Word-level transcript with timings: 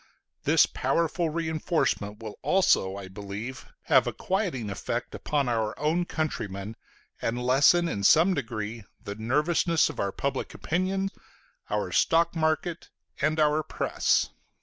This 0.45 0.65
powerful 0.65 1.29
reinforcement 1.29 2.23
will 2.23 2.39
also, 2.41 2.95
I 2.97 3.07
believe, 3.07 3.67
have 3.83 4.07
a 4.07 4.11
quieting 4.11 4.71
effect 4.71 5.13
upon 5.13 5.47
our 5.47 5.77
own 5.77 6.05
countrymen, 6.05 6.75
and 7.21 7.39
lessen 7.45 7.87
in 7.87 8.03
some 8.03 8.33
degree 8.33 8.83
the 9.03 9.13
nervousness 9.13 9.91
of 9.91 9.99
our 9.99 10.11
public 10.11 10.55
opinion, 10.55 11.11
our 11.69 11.91
stock 11.91 12.35
market, 12.35 12.89
and 13.21 13.39
our 13.39 13.61
press. 13.61 14.29